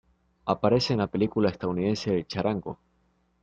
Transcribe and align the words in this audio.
Aparece 0.45 0.93
en 0.93 0.97
la 0.97 1.05
película 1.11 1.51
estadounidense 1.51 2.11
El 2.17 2.25
Charango. 2.25 2.79